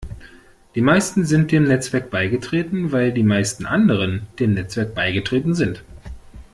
[0.73, 5.83] Die meisten sind dem Netzwerk beigetreten, weil die meisten anderen dem Netzwerk beigetreten sind.